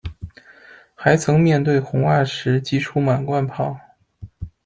[0.95, 3.79] 还曾面对红袜时击出满贯炮。